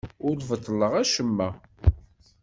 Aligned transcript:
Ur 0.27 0.37
beṭṭleɣ 0.49 0.91
acemma. 1.03 1.49